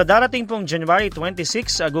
Sa 0.00 0.08
darating 0.08 0.48
pong 0.48 0.64
January 0.64 1.12
26, 1.12 1.84
uh, 1.84 1.92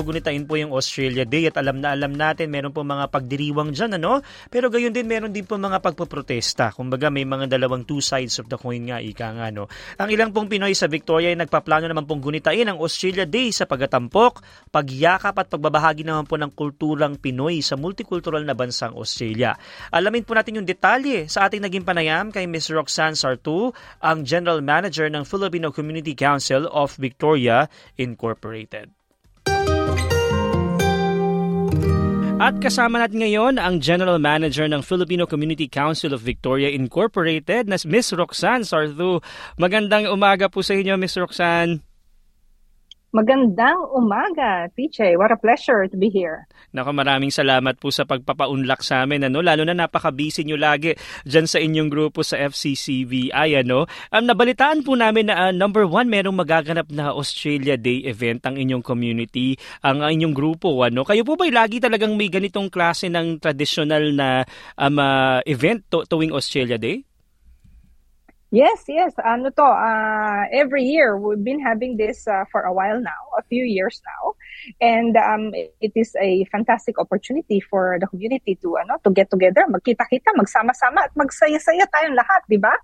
po 0.48 0.56
yung 0.56 0.72
Australia 0.72 1.28
Day 1.28 1.52
at 1.52 1.60
alam 1.60 1.84
na 1.84 1.92
alam 1.92 2.16
natin 2.16 2.48
meron 2.48 2.72
po 2.72 2.80
mga 2.80 3.12
pagdiriwang 3.12 3.76
dyan, 3.76 4.00
ano? 4.00 4.24
Pero 4.48 4.72
gayon 4.72 4.96
din 4.96 5.04
meron 5.04 5.36
din 5.36 5.44
po 5.44 5.60
mga 5.60 5.84
pagpoprotesta. 5.84 6.72
Kumbaga 6.72 7.12
may 7.12 7.28
mga 7.28 7.52
dalawang 7.52 7.84
two 7.84 8.00
sides 8.00 8.40
of 8.40 8.48
the 8.48 8.56
coin 8.56 8.88
nga, 8.88 9.04
ika 9.04 9.36
nga, 9.36 9.52
no? 9.52 9.68
Ang 10.00 10.16
ilang 10.16 10.32
pong 10.32 10.48
Pinoy 10.48 10.72
sa 10.72 10.88
Victoria 10.88 11.28
ay 11.28 11.36
nagpaplano 11.44 11.92
naman 11.92 12.08
pong 12.08 12.24
gunitain 12.24 12.64
ang 12.72 12.80
Australia 12.80 13.28
Day 13.28 13.52
sa 13.52 13.68
pagatampok, 13.68 14.40
pagyakap 14.72 15.36
at 15.36 15.52
pagbabahagi 15.52 16.00
naman 16.00 16.24
po 16.24 16.40
ng 16.40 16.56
kulturang 16.56 17.20
Pinoy 17.20 17.60
sa 17.60 17.76
multicultural 17.76 18.48
na 18.48 18.56
bansang 18.56 18.96
Australia. 18.96 19.52
Alamin 19.92 20.24
po 20.24 20.32
natin 20.32 20.56
yung 20.56 20.64
detalye 20.64 21.28
sa 21.28 21.52
ating 21.52 21.60
naging 21.60 21.84
panayam 21.84 22.32
kay 22.32 22.48
Ms. 22.48 22.72
Roxanne 22.72 23.12
Sartu, 23.12 23.76
ang 24.00 24.24
General 24.24 24.64
Manager 24.64 25.04
ng 25.12 25.28
Filipino 25.28 25.68
Community 25.68 26.16
Council 26.16 26.64
of 26.72 26.96
Victoria 26.96 27.68
Incorporated. 27.98 28.92
At 32.40 32.56
kasama 32.56 32.96
natin 32.96 33.20
ngayon 33.20 33.60
ang 33.60 33.84
General 33.84 34.16
Manager 34.16 34.64
ng 34.64 34.80
Filipino 34.80 35.28
Community 35.28 35.68
Council 35.68 36.16
of 36.16 36.24
Victoria 36.24 36.72
Incorporated 36.72 37.68
na 37.68 37.76
Ms. 37.76 38.16
Roxanne 38.16 38.64
Sarthu. 38.64 39.20
Magandang 39.60 40.08
umaga 40.08 40.48
po 40.48 40.64
sa 40.64 40.72
inyo, 40.72 40.96
Ms. 40.96 41.20
Roxanne. 41.20 41.84
Magandang 43.10 43.90
umaga, 43.90 44.70
TJ. 44.70 45.18
What 45.18 45.34
a 45.34 45.38
pleasure 45.42 45.90
to 45.90 45.98
be 45.98 46.06
here. 46.14 46.46
Nako, 46.70 46.94
maraming 46.94 47.34
salamat 47.34 47.74
po 47.82 47.90
sa 47.90 48.06
pagpapaunlak 48.06 48.86
sa 48.86 49.02
amin. 49.02 49.26
Ano? 49.26 49.42
Lalo 49.42 49.66
na 49.66 49.74
napaka-busy 49.74 50.46
nyo 50.46 50.54
lagi 50.54 50.94
dyan 51.26 51.50
sa 51.50 51.58
inyong 51.58 51.90
grupo 51.90 52.22
sa 52.22 52.38
FCCVI. 52.38 53.66
Ano? 53.66 53.90
Um, 54.14 54.30
nabalitaan 54.30 54.86
po 54.86 54.94
namin 54.94 55.26
na 55.26 55.50
uh, 55.50 55.50
number 55.50 55.90
one, 55.90 56.06
merong 56.06 56.38
magaganap 56.38 56.86
na 56.94 57.10
Australia 57.10 57.74
Day 57.74 58.06
event 58.06 58.46
ang 58.46 58.54
inyong 58.54 58.86
community, 58.86 59.58
ang 59.82 60.06
inyong 60.06 60.30
grupo. 60.30 60.70
Ano? 60.86 61.02
Kayo 61.02 61.26
po 61.26 61.34
ba 61.34 61.50
lagi 61.50 61.82
talagang 61.82 62.14
may 62.14 62.30
ganitong 62.30 62.70
klase 62.70 63.10
ng 63.10 63.42
traditional 63.42 64.14
na 64.14 64.46
um, 64.78 65.02
uh, 65.02 65.42
event 65.50 65.82
to- 65.90 66.06
tuwing 66.06 66.30
Australia 66.30 66.78
Day? 66.78 67.09
Yes, 68.50 68.82
yes. 68.90 69.14
Ano 69.22 69.54
to, 69.54 69.62
uh, 69.62 70.42
every 70.50 70.82
year 70.82 71.14
we've 71.14 71.42
been 71.42 71.62
having 71.62 71.96
this 71.96 72.26
uh, 72.26 72.42
for 72.50 72.66
a 72.66 72.74
while 72.74 72.98
now, 72.98 73.22
a 73.38 73.46
few 73.46 73.62
years 73.62 74.02
now. 74.02 74.34
And 74.82 75.14
um, 75.16 75.54
it 75.54 75.94
is 75.94 76.16
a 76.18 76.44
fantastic 76.50 76.98
opportunity 76.98 77.62
for 77.62 77.98
the 78.02 78.10
community 78.10 78.58
to 78.58 78.74
ano 78.82 78.98
to 79.06 79.10
get 79.14 79.30
together, 79.30 79.70
magkita-kita, 79.70 80.34
magsama-sama 80.34 81.06
at 81.06 81.14
magsaya-saya 81.14 81.86
tayong 81.94 82.18
lahat, 82.18 82.42
di 82.50 82.58
ba? 82.58 82.74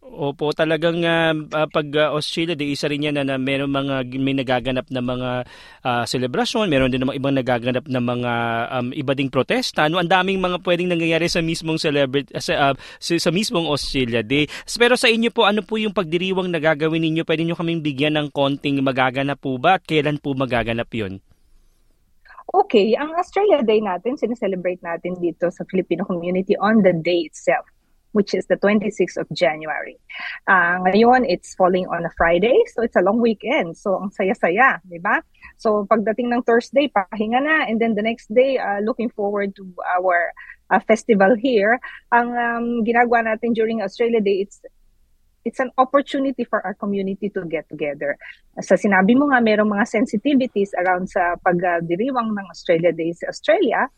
Opo, 0.00 0.48
talagang 0.56 1.04
uh, 1.04 1.36
pag 1.68 1.88
uh, 1.92 2.16
Australia, 2.16 2.56
di 2.56 2.72
isa 2.72 2.88
rin 2.88 3.04
yan 3.04 3.20
na, 3.20 3.24
na 3.24 3.36
meron 3.36 3.68
mga 3.68 4.08
may 4.16 4.32
nagaganap 4.32 4.88
na 4.88 5.04
mga 5.04 5.44
uh, 5.84 6.04
selebrasyon, 6.08 6.72
meron 6.72 6.88
din 6.88 7.04
mga 7.04 7.20
ibang 7.20 7.36
nagaganap 7.36 7.84
na 7.84 8.00
mga 8.00 8.32
um, 8.80 8.88
iba 8.96 9.12
ding 9.12 9.28
protesta. 9.28 9.92
No, 9.92 10.00
ang 10.00 10.08
daming 10.08 10.40
mga 10.40 10.64
pwedeng 10.64 10.88
nangyayari 10.88 11.28
sa 11.28 11.44
mismong 11.44 11.76
celebrity 11.76 12.32
sa, 12.40 12.72
uh, 12.72 12.74
sa, 12.96 13.12
sa 13.20 13.28
mismong 13.28 13.68
Australia 13.68 14.24
Day. 14.24 14.48
Pero 14.80 14.96
sa 14.96 15.12
inyo 15.12 15.28
po, 15.36 15.44
ano 15.44 15.60
po 15.60 15.76
yung 15.76 15.92
pagdiriwang 15.92 16.48
na 16.48 16.64
gagawin 16.64 17.04
ninyo? 17.04 17.28
Pwede 17.28 17.44
niyo 17.44 17.60
kaming 17.60 17.84
bigyan 17.84 18.16
ng 18.16 18.32
konting 18.32 18.80
magaganap 18.80 19.36
po 19.36 19.60
ba 19.60 19.76
at 19.76 19.84
kailan 19.84 20.16
po 20.16 20.32
magaganap 20.32 20.88
'yon? 20.96 21.20
Okay, 22.56 22.96
ang 22.96 23.12
Australia 23.20 23.60
Day 23.60 23.84
natin, 23.84 24.16
sineselebrate 24.16 24.80
natin 24.80 25.12
dito 25.20 25.52
sa 25.52 25.60
Filipino 25.68 26.08
community 26.08 26.56
on 26.56 26.80
the 26.80 26.96
day 27.04 27.28
itself 27.28 27.68
which 28.12 28.34
is 28.34 28.46
the 28.46 28.56
26th 28.56 29.16
of 29.16 29.28
January. 29.32 29.98
Uh, 30.48 30.82
ngayon, 30.86 31.24
it's 31.28 31.54
falling 31.54 31.86
on 31.86 32.04
a 32.04 32.12
Friday, 32.16 32.56
so 32.74 32.82
it's 32.82 32.96
a 32.96 33.04
long 33.04 33.20
weekend. 33.20 33.76
So, 33.76 33.96
ang 34.02 34.10
saya-saya, 34.10 34.82
di 34.82 34.98
ba? 34.98 35.22
So, 35.56 35.86
pagdating 35.86 36.34
ng 36.34 36.42
Thursday, 36.42 36.90
pahinga 36.90 37.40
na, 37.42 37.56
and 37.70 37.78
then 37.78 37.94
the 37.94 38.02
next 38.02 38.32
day, 38.34 38.58
uh, 38.58 38.80
looking 38.82 39.10
forward 39.10 39.54
to 39.56 39.64
our 39.98 40.32
uh, 40.70 40.80
festival 40.86 41.34
here. 41.34 41.78
Ang 42.14 42.28
um, 42.34 42.66
ginagawa 42.86 43.26
natin 43.34 43.54
during 43.54 43.82
Australia 43.82 44.22
Day, 44.22 44.46
it's 44.46 44.62
it's 45.44 45.58
an 45.58 45.72
opportunity 45.80 46.44
for 46.44 46.60
our 46.64 46.74
community 46.74 47.32
to 47.32 47.44
get 47.48 47.64
together. 47.68 48.16
Sa 48.60 48.76
sinabi 48.76 49.16
mo 49.16 49.32
nga, 49.32 49.40
merong 49.40 49.72
mga 49.72 49.88
sensitivities 49.88 50.70
around 50.76 51.08
sa 51.08 51.36
pagdiriwang 51.40 52.36
ng 52.36 52.46
Australia 52.52 52.92
Day 52.92 53.16
sa 53.16 53.32
Australia, 53.32 53.88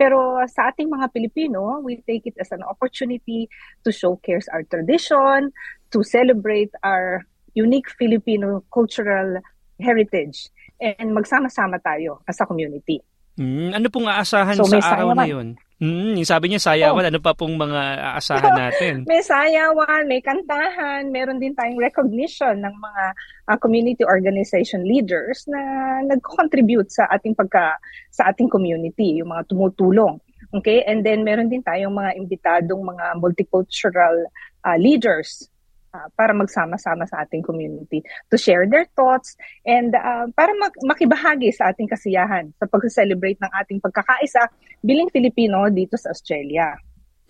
pero 0.00 0.40
sa 0.48 0.72
ating 0.72 0.88
mga 0.88 1.12
Pilipino, 1.12 1.84
we 1.84 2.00
take 2.08 2.24
it 2.24 2.32
as 2.40 2.48
an 2.56 2.64
opportunity 2.64 3.52
to 3.84 3.92
showcase 3.92 4.48
our 4.48 4.64
tradition, 4.64 5.52
to 5.92 6.00
celebrate 6.00 6.72
our 6.80 7.28
unique 7.52 7.92
Filipino 8.00 8.64
cultural 8.72 9.44
heritage, 9.76 10.48
and 10.80 11.12
magsama-sama 11.12 11.76
tayo 11.84 12.24
as 12.24 12.40
a 12.40 12.48
community. 12.48 13.04
Mm, 13.36 13.76
ano 13.76 13.86
pong 13.92 14.08
aasahan 14.08 14.56
so, 14.56 14.64
sa 14.72 14.80
araw 14.96 15.12
na 15.12 15.28
yun? 15.28 15.60
Mm, 15.80 16.20
sabi 16.28 16.52
niya 16.52 16.60
sayawan, 16.60 17.08
oh. 17.08 17.10
ano 17.10 17.20
pa 17.24 17.32
pong 17.32 17.56
mga 17.56 17.82
aasahan 18.14 18.52
natin? 18.68 18.94
may 19.08 19.24
sayawan, 19.24 20.04
may 20.04 20.20
kantahan, 20.20 21.08
meron 21.08 21.40
din 21.40 21.56
tayong 21.56 21.80
recognition 21.80 22.60
ng 22.60 22.74
mga 22.76 23.04
uh, 23.48 23.58
community 23.58 24.04
organization 24.04 24.84
leaders 24.84 25.48
na 25.48 25.58
nag-contribute 26.04 26.92
sa 26.92 27.08
ating 27.10 27.32
pagka 27.32 27.80
sa 28.12 28.28
ating 28.28 28.52
community, 28.52 29.18
yung 29.18 29.32
mga 29.32 29.48
tumutulong. 29.48 30.20
Okay? 30.54 30.84
And 30.84 31.00
then 31.00 31.24
meron 31.24 31.48
din 31.48 31.64
tayong 31.64 31.96
mga 31.96 32.12
imbitadong 32.20 32.84
mga 32.84 33.16
multicultural 33.18 34.28
uh, 34.62 34.78
leaders 34.78 35.49
uh, 35.94 36.08
para 36.14 36.34
magsama-sama 36.34 37.06
sa 37.06 37.22
ating 37.24 37.42
community 37.42 38.02
to 38.30 38.36
share 38.38 38.66
their 38.66 38.86
thoughts 38.94 39.34
and 39.66 39.94
uh, 39.94 40.26
para 40.34 40.52
mak- 40.58 40.82
makibahagi 40.86 41.50
sa 41.54 41.70
ating 41.70 41.90
kasiyahan 41.90 42.50
sa 42.58 42.66
pag-celebrate 42.66 43.38
ng 43.38 43.52
ating 43.62 43.78
pagkakaisa 43.82 44.50
bilang 44.82 45.10
Filipino 45.10 45.66
dito 45.70 45.94
sa 45.98 46.10
Australia. 46.12 46.74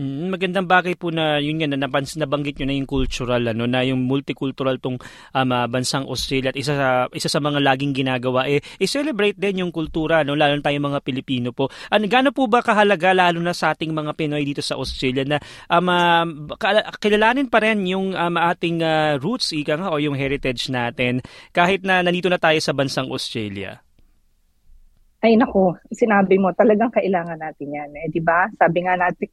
Mm, 0.01 0.33
magandang 0.33 0.65
bagay 0.65 0.97
po 0.97 1.13
na 1.13 1.37
yun 1.45 1.61
nga 1.61 1.69
na 1.69 1.77
napans 1.77 2.17
nabanggit 2.17 2.57
niyo 2.57 2.73
na 2.73 2.77
yung 2.81 2.89
cultural 2.89 3.45
ano 3.53 3.69
na 3.69 3.85
yung 3.85 4.09
multicultural 4.09 4.81
tong 4.81 4.97
um, 5.37 5.53
bansang 5.69 6.09
Australia 6.09 6.49
at 6.49 6.57
isa 6.57 6.73
sa 6.73 6.89
isa 7.13 7.29
sa 7.29 7.37
mga 7.37 7.61
laging 7.61 7.93
ginagawa 7.93 8.49
eh 8.49 8.65
i-celebrate 8.81 9.37
din 9.37 9.61
yung 9.61 9.69
kultura 9.69 10.25
no 10.25 10.33
lalo 10.33 10.57
na 10.57 10.65
tayong 10.65 10.89
mga 10.89 11.05
Pilipino 11.05 11.53
po. 11.53 11.69
Ano 11.93 12.09
gaano 12.09 12.33
po 12.33 12.49
ba 12.49 12.65
kahalaga 12.65 13.13
lalo 13.13 13.45
na 13.45 13.53
sa 13.53 13.77
ating 13.77 13.93
mga 13.93 14.17
Pinoy 14.17 14.41
dito 14.41 14.65
sa 14.65 14.81
Australia 14.81 15.37
na 15.37 15.39
um, 15.69 15.93
uh, 15.93 16.25
kilalanin 16.97 17.53
pa 17.53 17.61
rin 17.61 17.85
yung 17.85 18.17
um, 18.17 18.35
ating 18.41 18.81
uh, 18.81 19.21
roots 19.21 19.53
ika 19.53 19.77
nga 19.77 19.93
o 19.93 20.01
yung 20.01 20.17
heritage 20.17 20.73
natin 20.73 21.21
kahit 21.53 21.85
na 21.85 22.01
nandito 22.01 22.33
na 22.33 22.41
tayo 22.41 22.57
sa 22.57 22.73
bansang 22.73 23.13
Australia? 23.13 23.85
Ay 25.21 25.37
nako, 25.37 25.77
sinabi 25.93 26.41
mo 26.41 26.49
talagang 26.57 26.89
kailangan 26.89 27.37
natin 27.37 27.77
'yan 27.77 27.93
eh, 27.93 28.09
'di 28.09 28.25
ba? 28.25 28.49
Sabi 28.57 28.89
nga 28.89 28.97
natin 28.97 29.29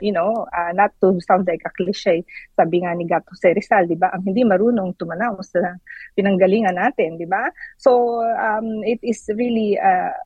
you 0.00 0.08
know, 0.08 0.48
uh, 0.48 0.72
not 0.72 0.96
to 0.96 1.12
sound 1.28 1.44
like 1.44 1.60
a 1.68 1.72
cliche, 1.76 2.24
sabi 2.56 2.80
nga 2.80 2.96
ni 2.96 3.04
Gato 3.04 3.36
Serizal, 3.36 3.84
'di 3.84 4.00
ba? 4.00 4.08
Ang 4.16 4.32
hindi 4.32 4.48
marunong 4.48 4.96
tumanaw 4.96 5.36
sa 5.44 5.76
pinanggalingan 6.16 6.80
natin, 6.80 7.20
'di 7.20 7.28
ba? 7.28 7.52
So 7.76 8.24
um 8.24 8.80
it 8.88 8.96
is 9.04 9.28
really 9.28 9.76
uh, 9.76 10.16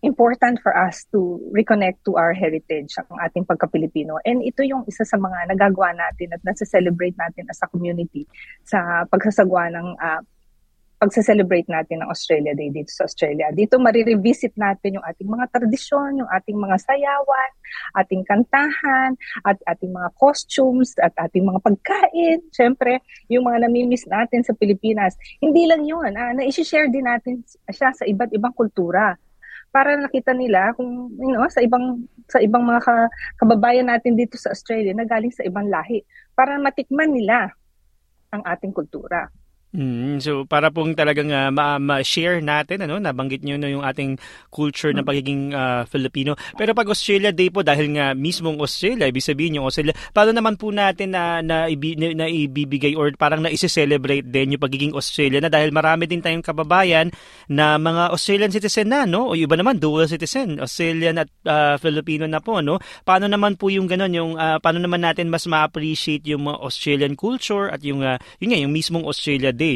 important 0.00 0.62
for 0.64 0.72
us 0.72 1.04
to 1.12 1.42
reconnect 1.52 2.00
to 2.06 2.16
our 2.16 2.32
heritage, 2.32 2.94
ang 2.96 3.18
ating 3.18 3.44
pagka-Pilipino. 3.44 4.22
And 4.22 4.46
ito 4.46 4.62
yung 4.62 4.86
isa 4.86 5.02
sa 5.02 5.18
mga 5.18 5.52
nagagawa 5.52 5.90
natin 5.92 6.32
at 6.32 6.40
nasa-celebrate 6.46 7.18
natin 7.18 7.50
as 7.50 7.58
a 7.60 7.68
community 7.68 8.24
sa 8.62 9.04
pagsasagwa 9.10 9.68
ng 9.74 9.88
uh, 9.98 10.22
pagse-celebrate 10.98 11.70
natin 11.70 12.02
ng 12.02 12.10
Australia 12.10 12.52
Day 12.58 12.74
dito 12.74 12.90
sa 12.90 13.06
Australia. 13.06 13.54
Dito 13.54 13.78
marirevisit 13.78 14.52
natin 14.58 14.98
yung 14.98 15.06
ating 15.06 15.30
mga 15.30 15.46
tradisyon, 15.54 16.18
yung 16.18 16.30
ating 16.34 16.58
mga 16.58 16.76
sayawan, 16.82 17.50
ating 18.02 18.22
kantahan, 18.26 19.14
at 19.46 19.56
ating 19.70 19.94
mga 19.94 20.10
costumes, 20.18 20.98
at 20.98 21.14
ating 21.22 21.46
mga 21.46 21.62
pagkain. 21.62 22.42
Siyempre, 22.50 22.98
yung 23.30 23.46
mga 23.46 23.70
namimiss 23.70 24.10
natin 24.10 24.42
sa 24.42 24.52
Pilipinas. 24.58 25.14
Hindi 25.38 25.70
lang 25.70 25.86
yun, 25.86 26.10
ah, 26.18 26.34
na-share 26.34 26.90
din 26.90 27.06
natin 27.06 27.46
siya 27.70 27.94
sa 27.94 28.02
iba't 28.02 28.34
ibang 28.34 28.52
kultura 28.58 29.14
para 29.68 29.94
nakita 30.00 30.32
nila 30.32 30.72
kung 30.74 31.12
you 31.20 31.32
know, 31.36 31.44
sa 31.52 31.60
ibang 31.60 32.08
sa 32.24 32.40
ibang 32.40 32.64
mga 32.64 32.80
ka, 32.82 32.94
kababayan 33.36 33.88
natin 33.88 34.16
dito 34.16 34.40
sa 34.40 34.52
Australia 34.52 34.96
na 34.96 35.04
galing 35.04 35.32
sa 35.32 35.44
ibang 35.44 35.68
lahi 35.68 36.00
para 36.32 36.56
matikman 36.56 37.12
nila 37.12 37.52
ang 38.32 38.42
ating 38.44 38.72
kultura. 38.72 39.28
Mm, 39.78 40.18
so 40.18 40.42
para 40.42 40.74
pong 40.74 40.98
talagang 40.98 41.30
uh, 41.30 41.54
ma-share 41.78 42.42
natin 42.42 42.82
ano 42.82 42.98
nabanggit 42.98 43.46
niyo 43.46 43.62
no 43.62 43.70
yung 43.70 43.86
ating 43.86 44.18
culture 44.50 44.90
na 44.90 45.06
pagiging 45.06 45.54
uh, 45.54 45.86
Filipino. 45.86 46.34
Pero 46.58 46.74
pag 46.74 46.90
Australia 46.90 47.30
Day 47.30 47.46
po 47.46 47.62
dahil 47.62 47.94
nga 47.94 48.10
mismong 48.10 48.58
Australia, 48.58 49.06
ibig 49.06 49.22
sabihin 49.22 49.62
yung 49.62 49.70
Australia, 49.70 49.94
paano 50.10 50.34
naman 50.34 50.58
po 50.58 50.74
natin 50.74 51.14
na 51.14 51.46
na, 51.46 51.70
ibi, 51.70 51.94
na, 51.94 52.10
na 52.10 52.26
ibibigay 52.26 52.98
or 52.98 53.14
parang 53.14 53.38
na 53.46 53.54
i-celebrate 53.54 54.26
din 54.26 54.58
yung 54.58 54.62
pagiging 54.66 54.98
Australia 54.98 55.38
na 55.38 55.46
dahil 55.46 55.70
marami 55.70 56.10
din 56.10 56.18
tayong 56.18 56.42
kababayan 56.42 57.14
na 57.46 57.78
mga 57.78 58.10
Australian 58.10 58.50
citizen 58.50 58.90
na 58.90 59.06
no 59.06 59.30
o 59.30 59.38
iba 59.38 59.54
naman 59.54 59.78
dual 59.78 60.10
citizen, 60.10 60.58
Australian 60.58 61.22
at 61.22 61.30
uh, 61.46 61.78
Filipino 61.78 62.26
na 62.26 62.42
po 62.42 62.58
no. 62.58 62.82
Paano 63.06 63.30
naman 63.30 63.54
po 63.54 63.70
yung 63.70 63.86
ganun 63.86 64.10
yung 64.10 64.32
uh, 64.34 64.58
paano 64.58 64.82
naman 64.82 65.06
natin 65.06 65.30
mas 65.30 65.46
ma-appreciate 65.46 66.26
yung 66.26 66.50
mga 66.50 66.58
Australian 66.66 67.14
culture 67.14 67.70
at 67.70 67.78
yung 67.86 68.02
uh, 68.02 68.18
yun 68.42 68.50
nga 68.50 68.58
yung 68.58 68.74
mismong 68.74 69.06
Australia 69.06 69.54
Day? 69.54 69.67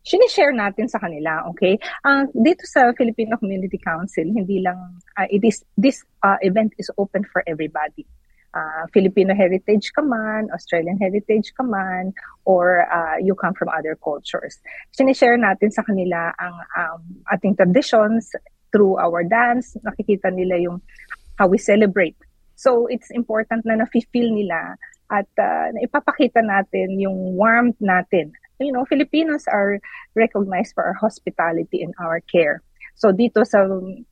Sinishare 0.00 0.56
natin 0.56 0.88
sa 0.88 0.96
kanila, 0.96 1.44
okay? 1.52 1.76
Uh, 2.02 2.24
dito 2.32 2.64
sa 2.64 2.90
Filipino 2.96 3.36
Community 3.36 3.76
Council, 3.76 4.24
hindi 4.24 4.64
lang, 4.64 4.80
uh, 5.20 5.28
it 5.28 5.44
is, 5.44 5.60
this 5.76 6.00
uh, 6.24 6.40
event 6.40 6.72
is 6.80 6.88
open 6.96 7.22
for 7.28 7.44
everybody. 7.44 8.08
Uh, 8.50 8.82
Filipino 8.90 9.30
heritage 9.30 9.94
ka 9.94 10.02
man, 10.02 10.50
Australian 10.50 10.98
heritage 10.98 11.54
ka 11.54 11.62
man, 11.62 12.10
or 12.42 12.90
uh, 12.90 13.14
you 13.22 13.36
come 13.38 13.54
from 13.54 13.70
other 13.70 13.94
cultures. 14.02 14.58
Sinishare 14.90 15.38
natin 15.38 15.70
sa 15.70 15.86
kanila 15.86 16.34
ang 16.40 16.56
um, 16.74 17.02
ating 17.30 17.54
traditions 17.54 18.34
through 18.74 18.98
our 18.98 19.22
dance. 19.22 19.78
Nakikita 19.86 20.34
nila 20.34 20.58
yung 20.58 20.82
how 21.38 21.46
we 21.46 21.62
celebrate. 21.62 22.18
So 22.58 22.90
it's 22.90 23.14
important 23.14 23.64
na 23.64 23.78
na-feel 23.78 24.34
nila 24.34 24.74
at 25.10 25.28
uh, 25.36 25.74
ipapakita 25.82 26.40
natin 26.40 26.98
yung 26.98 27.36
warmth 27.36 27.78
natin. 27.82 28.32
You 28.62 28.72
know, 28.72 28.84
Filipinos 28.84 29.44
are 29.50 29.80
recognized 30.14 30.74
for 30.74 30.84
our 30.84 30.94
hospitality 30.94 31.82
and 31.82 31.94
our 31.98 32.20
care. 32.20 32.62
So 33.00 33.12
dito 33.16 33.48
sa 33.48 33.64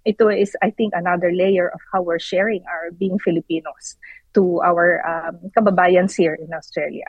ito 0.09 0.33
is 0.33 0.57
I 0.65 0.73
think 0.73 0.97
another 0.97 1.29
layer 1.29 1.69
of 1.69 1.81
how 1.93 2.01
we're 2.01 2.23
sharing 2.23 2.65
our 2.65 2.89
being 2.97 3.21
Filipinos 3.21 4.01
to 4.33 4.65
our 4.65 5.05
um, 5.05 5.53
kababayans 5.53 6.17
here 6.17 6.33
in 6.41 6.49
Australia. 6.57 7.05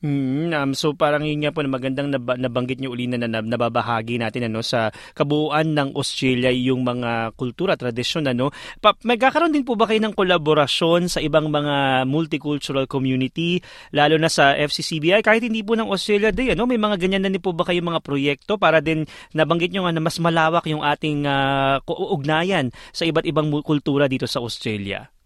Mm, 0.00 0.48
um, 0.56 0.72
so 0.72 0.96
parang 0.96 1.28
yun 1.28 1.44
nga 1.44 1.52
po 1.52 1.60
na 1.60 1.68
magandang 1.68 2.08
nab- 2.08 2.40
nabanggit 2.40 2.80
niyo 2.80 2.96
uli 2.96 3.04
na, 3.04 3.20
na 3.20 3.44
nababahagi 3.44 4.16
natin 4.16 4.48
ano 4.48 4.64
sa 4.64 4.88
kabuuan 5.12 5.76
ng 5.76 5.92
Australia 5.92 6.48
yung 6.48 6.80
mga 6.88 7.36
kultura, 7.36 7.76
tradisyon 7.76 8.24
ano. 8.24 8.48
Pa- 8.80 8.96
magkakaroon 9.04 9.52
din 9.52 9.60
po 9.60 9.76
ba 9.76 9.84
kayo 9.84 10.00
ng 10.00 10.16
kolaborasyon 10.16 11.12
sa 11.12 11.20
ibang 11.20 11.52
mga 11.52 12.08
multicultural 12.08 12.88
community 12.88 13.60
lalo 13.92 14.16
na 14.16 14.32
sa 14.32 14.56
FCCBI 14.56 15.20
kahit 15.20 15.44
hindi 15.44 15.60
po 15.60 15.76
ng 15.76 15.92
Australia 15.92 16.32
Day 16.32 16.56
ano, 16.56 16.64
may 16.64 16.80
mga 16.80 16.96
ganyan 16.96 17.20
na 17.20 17.28
din 17.28 17.36
po 17.36 17.52
ba 17.52 17.68
kayo 17.68 17.84
mga 17.84 18.00
proyekto 18.00 18.56
para 18.56 18.80
din 18.80 19.04
nabanggit 19.36 19.68
niyo 19.68 19.84
nga 19.84 19.92
na 19.92 20.00
mas 20.00 20.16
malawak 20.16 20.64
yung 20.64 20.80
ating 20.80 21.28
uh, 21.28 21.76
ugnayan 21.84 22.72
sa 22.96 23.04
iba't 23.04 23.28
ibang 23.28 23.52
kultura 23.60 24.08
dito 24.08 24.24
sa 24.24 24.40
Australia? 24.40 25.19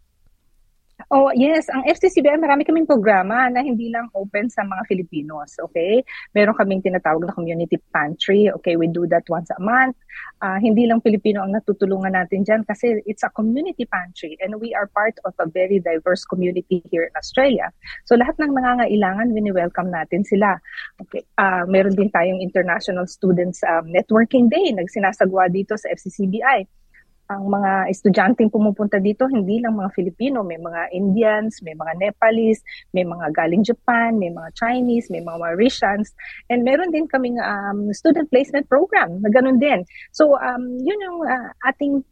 Oh, 1.15 1.31
yes. 1.31 1.71
Ang 1.71 1.87
FCCBI, 1.87 2.43
marami 2.43 2.67
kaming 2.67 2.91
programa 2.91 3.47
na 3.47 3.63
hindi 3.63 3.87
lang 3.87 4.11
open 4.19 4.51
sa 4.51 4.67
mga 4.67 4.83
Filipinos, 4.91 5.55
okay? 5.63 6.03
Meron 6.35 6.59
kaming 6.59 6.83
tinatawag 6.83 7.23
na 7.23 7.31
community 7.31 7.79
pantry, 7.95 8.51
okay? 8.51 8.75
We 8.75 8.91
do 8.91 9.07
that 9.07 9.23
once 9.31 9.47
a 9.55 9.63
month. 9.63 9.95
Uh, 10.43 10.59
hindi 10.59 10.91
lang 10.91 10.99
Filipino 11.07 11.47
ang 11.47 11.55
natutulungan 11.55 12.19
natin 12.19 12.43
dyan 12.43 12.67
kasi 12.67 12.99
it's 13.07 13.23
a 13.23 13.31
community 13.31 13.87
pantry 13.87 14.35
and 14.43 14.59
we 14.59 14.75
are 14.75 14.91
part 14.91 15.15
of 15.23 15.39
a 15.39 15.47
very 15.47 15.79
diverse 15.79 16.27
community 16.27 16.83
here 16.91 17.07
in 17.07 17.15
Australia. 17.15 17.71
So 18.11 18.19
lahat 18.19 18.35
ng 18.43 18.51
nangangailangan, 18.51 19.31
wini-welcome 19.39 19.95
natin 19.95 20.27
sila. 20.27 20.59
Okay. 20.99 21.23
Uh, 21.39 21.63
meron 21.71 21.95
din 21.95 22.11
tayong 22.11 22.43
International 22.43 23.07
Students 23.07 23.63
um, 23.63 23.87
Networking 23.87 24.51
Day, 24.51 24.75
nagsinasagwa 24.75 25.47
dito 25.47 25.79
sa 25.79 25.95
FCCBI 25.95 26.84
ang 27.33 27.49
mga 27.49 27.89
estudyanteng 27.89 28.53
pumupunta 28.53 29.01
dito, 29.01 29.25
hindi 29.25 29.57
lang 29.57 29.81
mga 29.81 29.97
Filipino, 29.97 30.45
may 30.45 30.61
mga 30.61 30.93
Indians, 30.93 31.65
may 31.65 31.73
mga 31.73 31.97
Nepalese, 31.97 32.61
may 32.93 33.05
mga 33.05 33.33
galing 33.33 33.65
Japan, 33.65 34.21
may 34.21 34.29
mga 34.29 34.53
Chinese, 34.53 35.09
may 35.09 35.25
mga 35.25 35.41
Mauritians, 35.41 36.13
and 36.53 36.69
meron 36.69 36.93
din 36.93 37.09
kaming 37.09 37.41
um, 37.41 37.89
student 37.97 38.29
placement 38.29 38.69
program 38.69 39.25
na 39.25 39.33
ganun 39.33 39.57
din. 39.57 39.89
So, 40.13 40.37
um, 40.37 40.77
yun 40.85 41.01
yung 41.01 41.25
uh, 41.25 41.49
ating 41.73 42.05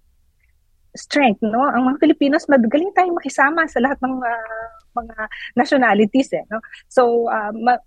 strength, 0.96 1.40
no? 1.44 1.60
Ang 1.60 1.92
mga 1.92 2.00
Filipinos, 2.00 2.48
magaling 2.48 2.92
tayong 2.96 3.16
makisama 3.16 3.68
sa 3.68 3.80
lahat 3.84 4.00
ng 4.00 4.16
uh, 4.16 4.68
mga 4.96 5.16
nationalities, 5.56 6.32
eh, 6.36 6.44
no? 6.48 6.60
So, 6.88 7.28
uh, 7.28 7.52
ma- 7.52 7.84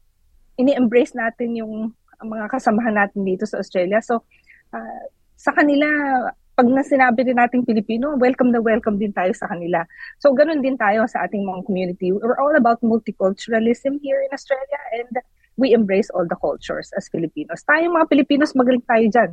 ini-embrace 0.62 1.18
natin 1.18 1.58
yung 1.58 1.94
mga 2.22 2.54
kasamahan 2.54 2.96
natin 2.96 3.26
dito 3.26 3.50
sa 3.50 3.62
Australia. 3.62 3.98
So, 4.02 4.26
uh, 4.74 5.04
sa 5.36 5.52
kanila, 5.52 5.86
pag 6.56 6.72
na 6.72 6.82
sinabi 6.88 7.28
din 7.28 7.36
nating 7.36 7.68
Pilipino, 7.68 8.16
welcome 8.16 8.48
na 8.48 8.64
welcome 8.64 8.96
din 8.96 9.12
tayo 9.12 9.36
sa 9.36 9.52
kanila. 9.52 9.84
So, 10.24 10.32
ganun 10.32 10.64
din 10.64 10.80
tayo 10.80 11.04
sa 11.04 11.28
ating 11.28 11.44
mga 11.44 11.68
community. 11.68 12.16
We're 12.16 12.40
all 12.40 12.56
about 12.56 12.80
multiculturalism 12.80 14.00
here 14.00 14.24
in 14.24 14.32
Australia 14.32 14.80
and 14.96 15.20
we 15.60 15.76
embrace 15.76 16.08
all 16.16 16.24
the 16.24 16.40
cultures 16.40 16.96
as 16.96 17.12
Filipinos. 17.12 17.60
Tayo 17.68 17.92
mga 17.92 18.08
Pilipinos, 18.08 18.56
magaling 18.56 18.88
tayo 18.88 19.06
dyan. 19.12 19.32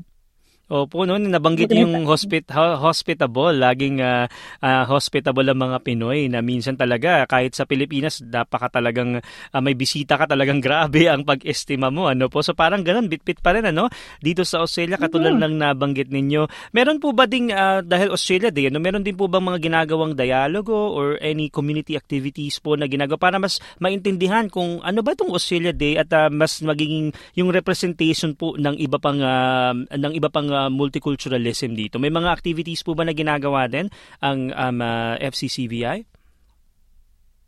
Opo, 0.72 1.04
no, 1.04 1.20
nabanggit 1.20 1.68
yung 1.76 2.08
hospit 2.08 2.48
hospitable, 2.48 3.52
laging 3.52 4.00
uh, 4.00 4.24
uh, 4.64 4.88
hospitable 4.88 5.44
ang 5.44 5.60
mga 5.60 5.84
Pinoy 5.84 6.32
na 6.32 6.40
minsan 6.40 6.80
talaga 6.80 7.28
kahit 7.28 7.52
sa 7.52 7.68
Pilipinas 7.68 8.24
napaka 8.24 8.80
talagang 8.80 9.20
uh, 9.20 9.60
may 9.60 9.76
bisita 9.76 10.16
ka 10.16 10.24
talagang 10.24 10.62
grabe 10.64 11.12
ang 11.12 11.28
pag-estima 11.28 11.92
mo 11.92 12.08
ano 12.08 12.32
po. 12.32 12.40
So 12.40 12.56
parang 12.56 12.80
ganun 12.88 13.12
bitbit 13.12 13.44
pa 13.44 13.52
rin 13.52 13.68
ano 13.68 13.92
dito 14.24 14.48
sa 14.48 14.64
Australia 14.64 14.96
katulad 14.96 15.36
mm-hmm. 15.36 15.44
ng 15.44 15.54
nabanggit 15.60 16.08
ninyo. 16.08 16.48
Meron 16.72 17.04
po 17.04 17.12
ba 17.12 17.28
ding 17.28 17.52
uh, 17.52 17.84
dahil 17.84 18.08
Australia 18.08 18.48
Day, 18.48 18.72
ano, 18.72 18.80
meron 18.80 19.04
din 19.04 19.12
po 19.12 19.28
bang 19.28 19.44
mga 19.44 19.60
ginagawang 19.60 20.16
dialogo 20.16 20.72
or 20.72 21.20
any 21.20 21.52
community 21.52 22.00
activities 22.00 22.56
po 22.64 22.80
na 22.80 22.88
ginagawa 22.88 23.20
para 23.20 23.36
mas 23.36 23.60
maintindihan 23.76 24.48
kung 24.48 24.80
ano 24.80 25.04
ba 25.04 25.12
itong 25.12 25.36
Australia 25.36 25.76
Day 25.76 26.00
at 26.00 26.08
uh, 26.16 26.32
mas 26.32 26.64
magiging 26.64 27.12
yung 27.36 27.52
representation 27.52 28.32
po 28.32 28.56
ng 28.56 28.80
iba 28.80 28.96
pang 28.96 29.20
uh, 29.20 29.76
ng 29.76 30.16
iba 30.16 30.32
pang 30.32 30.61
uh, 30.66 30.70
multiculturalism 30.70 31.74
dito? 31.74 31.98
May 31.98 32.14
mga 32.14 32.30
activities 32.30 32.86
po 32.86 32.94
ba 32.94 33.02
na 33.02 33.14
ginagawa 33.14 33.66
din 33.66 33.90
ang 34.22 34.54
um, 34.54 34.78
uh, 34.78 35.18
FCCVI? 35.18 36.21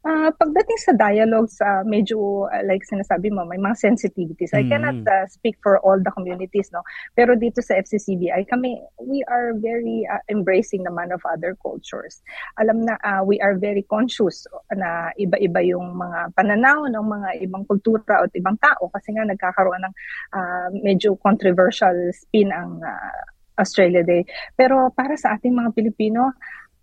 Uh, 0.04 0.28
pagdating 0.36 0.76
sa 0.84 0.92
dialogues, 0.92 1.56
uh, 1.64 1.80
medyo 1.80 2.44
uh, 2.52 2.62
like 2.68 2.84
sinasabi 2.84 3.32
mo, 3.32 3.48
may 3.48 3.56
mga 3.56 3.88
sensitivities. 3.88 4.52
I 4.52 4.60
mm. 4.60 4.68
cannot 4.68 5.00
uh, 5.08 5.24
speak 5.32 5.56
for 5.64 5.80
all 5.80 5.96
the 5.96 6.12
communities, 6.12 6.68
no? 6.76 6.84
Pero 7.16 7.32
dito 7.40 7.64
sa 7.64 7.80
FCCBI, 7.80 8.44
kami, 8.44 8.84
we 9.00 9.24
are 9.32 9.56
very 9.56 10.04
uh, 10.04 10.20
embracing 10.28 10.84
naman 10.84 11.08
of 11.08 11.24
other 11.24 11.56
cultures. 11.56 12.20
Alam 12.60 12.84
na, 12.84 13.00
uh, 13.00 13.24
we 13.24 13.40
are 13.40 13.56
very 13.56 13.80
conscious 13.88 14.44
na 14.76 15.08
iba-iba 15.16 15.64
yung 15.64 15.96
mga 15.96 16.36
pananaw 16.36 16.84
ng 16.84 17.06
mga 17.08 17.28
ibang 17.48 17.64
kultura 17.64 18.20
o 18.20 18.28
ibang 18.36 18.60
tao 18.60 18.92
kasi 18.92 19.16
nga 19.16 19.24
nagkakaroon 19.24 19.88
ng 19.88 19.94
uh, 20.36 20.68
medyo 20.84 21.16
controversial 21.16 21.96
spin 22.12 22.52
ang 22.52 22.76
uh, 22.84 23.20
Australia 23.58 24.02
Day. 24.02 24.26
Pero 24.52 24.90
para 24.92 25.14
sa 25.16 25.38
ating 25.38 25.54
mga 25.54 25.70
Pilipino, 25.72 26.34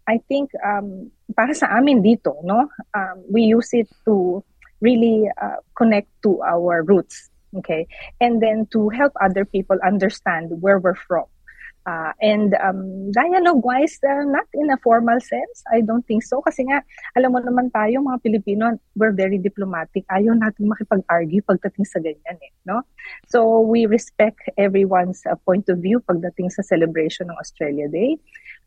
I 0.07 0.19
think 0.27 0.51
um, 0.65 1.11
para 1.35 1.53
sa 1.53 1.67
amin 1.77 2.01
dito, 2.03 2.35
no, 2.43 2.67
um, 2.93 3.17
we 3.29 3.43
use 3.43 3.73
it 3.73 3.87
to 4.05 4.43
really 4.81 5.29
uh, 5.41 5.61
connect 5.77 6.09
to 6.23 6.41
our 6.41 6.83
roots, 6.83 7.29
okay, 7.57 7.87
and 8.19 8.41
then 8.41 8.65
to 8.73 8.89
help 8.89 9.13
other 9.21 9.45
people 9.45 9.77
understand 9.85 10.49
where 10.61 10.79
we're 10.79 10.97
from. 10.97 11.25
Uh, 11.85 12.13
and 12.21 12.53
um, 12.61 13.09
dialogue-wise, 13.11 13.97
uh, 14.05 14.21
not 14.29 14.45
in 14.53 14.69
a 14.69 14.77
formal 14.85 15.17
sense, 15.19 15.63
I 15.73 15.81
don't 15.81 16.05
think 16.05 16.21
so. 16.21 16.41
Kasi 16.41 16.69
nga, 16.69 16.85
alam 17.17 17.33
mo 17.33 17.41
naman 17.41 17.73
tayo, 17.73 18.05
mga 18.05 18.21
Pilipino, 18.21 18.77
we're 18.93 19.11
very 19.17 19.41
diplomatic. 19.41 20.05
Ayaw 20.13 20.37
natin 20.37 20.69
makipag-argue 20.69 21.41
pagdating 21.41 21.89
sa 21.89 21.97
ganyan 21.97 22.37
eh. 22.37 22.53
No? 22.69 22.85
So, 23.33 23.65
we 23.65 23.89
respect 23.89 24.45
everyone's 24.61 25.25
uh, 25.25 25.33
point 25.41 25.65
of 25.73 25.81
view 25.81 26.05
pagdating 26.05 26.53
sa 26.53 26.61
celebration 26.61 27.33
ng 27.33 27.37
Australia 27.41 27.89
Day. 27.89 28.21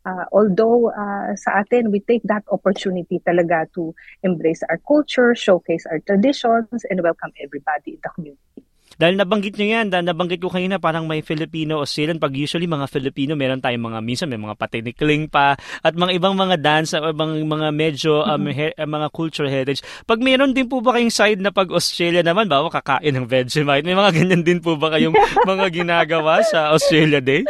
Uh, 0.05 0.27
although 0.35 0.91
uh, 0.91 1.33
sa 1.39 1.63
atin, 1.63 1.95
we 1.95 2.03
take 2.03 2.27
that 2.27 2.43
opportunity 2.51 3.23
talaga 3.23 3.71
to 3.73 3.95
embrace 4.27 4.61
our 4.69 4.77
culture, 4.83 5.33
showcase 5.39 5.87
our 5.87 6.03
traditions, 6.03 6.83
and 6.91 7.01
welcome 7.01 7.31
everybody 7.41 7.97
in 7.97 8.01
the 8.03 8.11
community. 8.11 8.64
Dahil 8.97 9.19
nabanggit 9.19 9.59
nyo 9.59 9.67
yan, 9.67 9.87
dahil 9.91 10.07
nabanggit 10.07 10.39
ko 10.39 10.49
kanina 10.51 10.79
parang 10.79 11.05
may 11.05 11.21
Filipino 11.21 11.83
Australian. 11.83 12.23
Pag 12.23 12.35
usually 12.35 12.69
mga 12.69 12.87
Filipino, 12.87 13.35
meron 13.35 13.59
tayong 13.59 13.83
mga, 13.83 13.99
minsan 14.05 14.29
may 14.31 14.39
mga 14.41 14.55
patinikling 14.55 15.27
pa 15.27 15.59
at 15.83 15.95
mga 15.95 16.13
ibang 16.19 16.35
mga 16.35 16.57
dance, 16.61 16.95
ibang 16.95 17.43
mga 17.45 17.69
medyo 17.75 18.23
um, 18.23 18.47
he, 18.51 18.71
mga 18.75 19.09
cultural 19.11 19.51
heritage. 19.51 19.83
Pag 20.07 20.23
meron 20.23 20.55
din 20.55 20.71
po 20.71 20.79
ba 20.79 20.97
kayong 20.97 21.13
side 21.13 21.41
na 21.43 21.51
pag 21.51 21.71
Australia 21.75 22.23
naman, 22.23 22.47
bawa 22.47 22.71
kakain 22.71 23.15
ng 23.15 23.27
Vegemite, 23.27 23.87
may 23.87 23.97
mga 23.97 24.11
ganyan 24.15 24.43
din 24.47 24.59
po 24.63 24.79
ba 24.79 24.95
kayong 24.95 25.15
mga 25.51 25.67
ginagawa 25.75 26.41
sa 26.47 26.71
Australia 26.71 27.19
Day? 27.19 27.43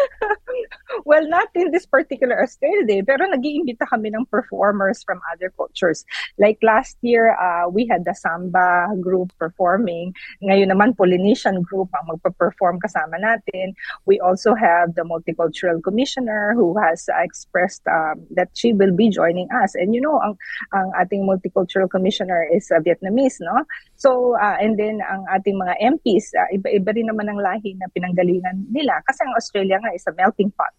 Well, 1.04 1.26
not 1.28 1.48
in 1.54 1.70
this 1.70 1.86
particular 1.86 2.42
Australia 2.42 2.84
Day, 2.84 3.00
pero 3.04 3.28
nag-iimbita 3.28 3.88
kami 3.88 4.10
ng 4.10 4.26
performers 4.32 5.04
from 5.04 5.20
other 5.32 5.52
cultures. 5.52 6.04
Like 6.40 6.58
last 6.64 6.96
year, 7.04 7.36
uh, 7.36 7.68
we 7.68 7.86
had 7.86 8.04
the 8.04 8.16
Samba 8.16 8.88
group 9.00 9.32
performing. 9.38 10.12
Ngayon 10.42 10.72
naman, 10.72 10.96
Polynesian 10.96 11.62
group 11.62 11.92
ang 11.92 12.08
magpa-perform 12.08 12.80
kasama 12.80 13.20
natin. 13.20 13.76
We 14.08 14.18
also 14.20 14.56
have 14.56 14.96
the 14.96 15.04
Multicultural 15.04 15.84
Commissioner 15.84 16.56
who 16.56 16.76
has 16.80 17.06
uh, 17.12 17.20
expressed 17.20 17.84
um, 17.86 18.24
that 18.32 18.48
she 18.56 18.72
will 18.72 18.92
be 18.92 19.12
joining 19.12 19.48
us. 19.52 19.76
And 19.76 19.94
you 19.94 20.00
know, 20.00 20.18
ang, 20.24 20.34
ang 20.72 20.88
ating 21.04 21.28
Multicultural 21.28 21.90
Commissioner 21.90 22.48
is 22.48 22.72
uh, 22.72 22.80
Vietnamese, 22.80 23.38
no? 23.44 23.64
So, 23.96 24.36
uh, 24.40 24.56
and 24.60 24.80
then 24.80 25.04
ang 25.04 25.28
ating 25.28 25.60
mga 25.60 26.00
MPs, 26.00 26.32
uh, 26.32 26.48
iba-iba 26.56 26.90
rin 26.96 27.12
naman 27.12 27.28
ang 27.28 27.40
lahi 27.40 27.76
na 27.76 27.86
pinanggalingan 27.92 28.72
nila. 28.72 29.00
Kasi 29.04 29.20
ang 29.24 29.36
Australia 29.36 29.76
nga 29.80 29.92
is 29.92 30.04
a 30.08 30.12
melting 30.16 30.50
pot. 30.56 30.72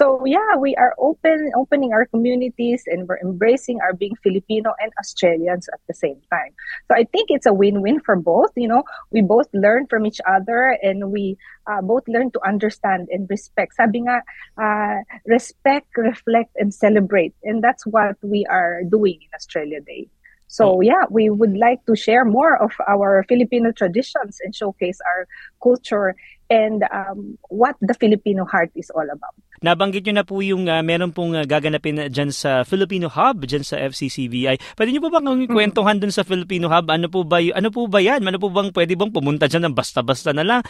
So 0.00 0.24
yeah, 0.24 0.56
we 0.56 0.74
are 0.76 0.94
open, 0.96 1.52
opening 1.54 1.92
our 1.92 2.06
communities 2.06 2.84
and 2.86 3.06
we're 3.06 3.20
embracing 3.20 3.82
our 3.82 3.92
being 3.92 4.16
Filipino 4.22 4.72
and 4.80 4.90
Australians 4.98 5.68
at 5.68 5.80
the 5.88 5.92
same 5.92 6.16
time. 6.32 6.54
So 6.88 6.96
I 6.96 7.04
think 7.04 7.28
it's 7.28 7.44
a 7.44 7.52
win-win 7.52 8.00
for 8.00 8.16
both. 8.16 8.48
You 8.56 8.68
know, 8.68 8.82
we 9.10 9.20
both 9.20 9.48
learn 9.52 9.88
from 9.88 10.06
each 10.06 10.18
other 10.26 10.78
and 10.82 11.12
we 11.12 11.36
uh, 11.66 11.82
both 11.82 12.08
learn 12.08 12.30
to 12.30 12.40
understand 12.48 13.08
and 13.10 13.28
respect. 13.28 13.74
Sabi 13.76 14.00
nga, 14.08 14.22
uh, 14.56 15.04
respect, 15.26 15.88
reflect, 15.98 16.56
and 16.56 16.72
celebrate. 16.72 17.34
And 17.44 17.62
that's 17.62 17.84
what 17.84 18.16
we 18.22 18.46
are 18.46 18.80
doing 18.88 19.20
in 19.20 19.28
Australia 19.34 19.82
Day. 19.82 20.08
So 20.48 20.80
yeah, 20.80 21.04
we 21.10 21.28
would 21.28 21.58
like 21.58 21.84
to 21.84 21.94
share 21.94 22.24
more 22.24 22.56
of 22.56 22.72
our 22.88 23.22
Filipino 23.28 23.70
traditions 23.70 24.40
and 24.42 24.56
showcase 24.56 24.98
our 25.06 25.28
culture 25.62 26.16
and 26.50 26.82
um, 26.90 27.38
what 27.48 27.78
the 27.80 27.94
Filipino 27.94 28.44
heart 28.44 28.74
is 28.74 28.90
all 28.90 29.06
about. 29.06 29.32
Nabanggit 29.62 30.08
nyo 30.08 30.14
na 30.20 30.26
po 30.26 30.42
yung 30.42 30.66
uh, 30.66 30.82
meron 30.82 31.14
pong 31.14 31.38
uh, 31.38 31.46
gaganapin 31.46 32.10
dyan 32.10 32.34
sa 32.34 32.66
Filipino 32.66 33.06
Hub, 33.06 33.46
dyan 33.46 33.62
sa 33.62 33.78
FCCBI. 33.78 34.74
Pwede 34.74 34.90
nyo 34.90 35.04
po 35.06 35.14
bang 35.14 35.24
mm-hmm. 35.24 35.54
kwentuhan 35.54 36.02
dun 36.02 36.10
sa 36.10 36.26
Filipino 36.26 36.66
Hub? 36.66 36.90
Ano 36.90 37.06
po 37.06 37.22
ba, 37.22 37.38
y- 37.38 37.54
ano 37.54 37.70
po 37.70 37.86
ba 37.86 38.02
yan? 38.02 38.24
Ano 38.26 38.42
po 38.42 38.50
bang 38.50 38.74
pwede 38.74 38.98
bang 38.98 39.12
pumunta 39.14 39.46
dyan 39.46 39.70
ng 39.70 39.76
basta-basta 39.76 40.34
na 40.34 40.42
lang 40.42 40.60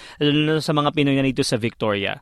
sa 0.60 0.72
mga 0.76 0.90
Pinoy 0.92 1.16
na 1.16 1.24
dito 1.24 1.46
sa 1.46 1.56
Victoria? 1.56 2.18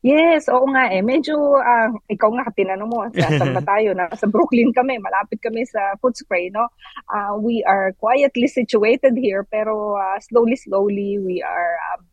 Yes, 0.00 0.48
oo 0.48 0.64
nga 0.72 0.88
eh. 0.88 1.02
Medyo, 1.04 1.36
uh, 1.60 1.90
ikaw 2.08 2.32
nga, 2.38 2.48
tinanong 2.56 2.88
mo, 2.88 3.04
saan 3.12 3.52
ba 3.52 3.60
tayo? 3.76 3.92
Nasa 3.92 4.24
Brooklyn 4.24 4.72
kami, 4.72 4.96
malapit 5.02 5.42
kami 5.44 5.68
sa 5.68 6.00
Footscray, 6.00 6.48
no? 6.48 6.70
Uh, 7.12 7.36
we 7.36 7.60
are 7.68 7.92
quietly 8.00 8.48
situated 8.48 9.20
here, 9.20 9.44
pero 9.44 10.00
uh, 10.00 10.16
slowly, 10.24 10.56
slowly, 10.56 11.20
we 11.20 11.44
are 11.44 11.76
um, 11.92 12.07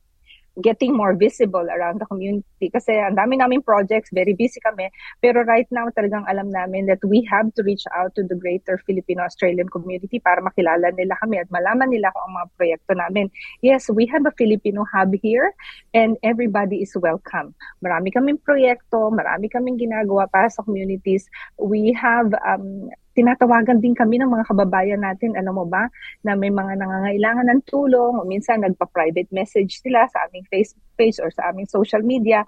getting 0.62 0.96
more 0.96 1.16
visible 1.16 1.68
around 1.68 2.00
the 2.00 2.08
community. 2.08 2.72
Kasi 2.72 2.96
ang 2.96 3.20
dami 3.20 3.36
namin 3.40 3.60
projects, 3.60 4.12
very 4.14 4.32
busy 4.32 4.60
kami. 4.64 4.88
Pero 5.20 5.44
right 5.44 5.68
now, 5.72 5.88
talagang 5.92 6.24
alam 6.28 6.48
namin 6.48 6.88
that 6.88 7.04
we 7.04 7.28
have 7.28 7.52
to 7.56 7.62
reach 7.64 7.84
out 7.92 8.16
to 8.16 8.24
the 8.24 8.36
greater 8.36 8.80
Filipino-Australian 8.88 9.68
community 9.68 10.20
para 10.20 10.40
makilala 10.40 10.96
nila 10.96 11.16
kami 11.20 11.44
at 11.44 11.50
malaman 11.52 11.92
nila 11.92 12.12
kung 12.16 12.24
ang 12.32 12.36
mga 12.40 12.48
proyekto 12.56 12.92
namin. 12.96 13.28
Yes, 13.60 13.92
we 13.92 14.08
have 14.08 14.24
a 14.24 14.34
Filipino 14.40 14.88
hub 14.88 15.12
here 15.20 15.52
and 15.92 16.16
everybody 16.24 16.84
is 16.84 16.96
welcome. 16.96 17.52
Marami 17.84 18.16
kaming 18.16 18.40
proyekto, 18.40 19.12
marami 19.12 19.52
kaming 19.52 19.76
ginagawa 19.76 20.32
para 20.32 20.48
sa 20.48 20.64
communities. 20.64 21.28
We 21.60 21.92
have 22.00 22.32
um, 22.48 22.90
tinatawagan 23.16 23.80
din 23.80 23.96
kami 23.96 24.20
ng 24.20 24.28
mga 24.28 24.46
kababayan 24.52 25.02
natin, 25.02 25.34
alam 25.40 25.56
mo 25.56 25.66
ba, 25.66 25.88
na 26.22 26.36
may 26.36 26.52
mga 26.52 26.78
nangangailangan 26.84 27.48
ng 27.48 27.62
tulong, 27.66 28.20
o 28.20 28.28
minsan 28.28 28.62
nagpa-private 28.62 29.32
message 29.32 29.80
sila 29.80 30.06
sa 30.12 30.28
aming 30.28 30.44
Facebook 30.52 30.86
page 31.00 31.18
or 31.24 31.32
sa 31.32 31.50
aming 31.50 31.66
social 31.66 32.04
media. 32.04 32.44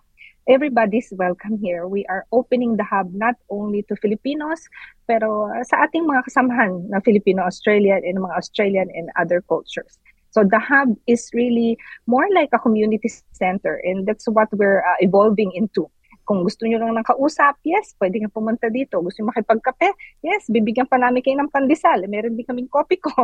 Everybody's 0.47 1.11
welcome 1.19 1.59
here. 1.59 1.87
We 1.87 2.07
are 2.07 2.23
opening 2.31 2.79
the 2.79 2.87
hub 2.87 3.11
not 3.11 3.35
only 3.51 3.83
to 3.91 3.99
Filipinos, 3.99 4.63
pero 5.03 5.51
sa 5.67 5.87
ating 5.87 6.07
mga 6.07 6.23
kasamahan 6.27 6.87
na 6.87 7.03
Filipino-Australian 7.03 8.03
and 8.03 8.19
mga 8.19 8.35
Australian 8.35 8.87
and 8.95 9.11
other 9.19 9.43
cultures. 9.43 9.99
So 10.31 10.43
the 10.43 10.59
hub 10.59 10.95
is 11.07 11.31
really 11.33 11.75
more 12.05 12.27
like 12.35 12.53
a 12.53 12.59
community 12.59 13.09
center 13.33 13.81
and 13.83 14.05
that's 14.05 14.27
what 14.27 14.47
we're 14.53 14.85
uh, 14.85 14.99
evolving 14.99 15.51
into. 15.55 15.89
Kung 16.27 16.43
gusto 16.43 16.67
nyo 16.67 16.75
lang 16.83 16.91
ng 16.91 17.07
yes, 17.63 17.95
pwede 17.95 18.19
nga 18.19 18.27
pumunta 18.27 18.67
dito. 18.67 18.99
Gusto 18.99 19.23
nyo 19.23 19.31
makipagkape, 19.31 19.95
yes, 20.19 20.51
bibigyan 20.51 20.83
pa 20.83 20.99
namin 20.99 21.23
kayo 21.23 21.39
ng 21.39 21.47
pandesal. 21.47 22.03
Meron 22.03 22.35
din 22.35 22.43
kaming 22.43 22.67
kopi 22.67 22.99
ko. 22.99 23.15